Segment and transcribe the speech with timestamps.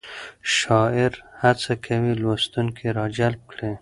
[0.57, 1.11] شاعر
[1.43, 3.69] هڅه کوي لوستونکی راجلب کړي.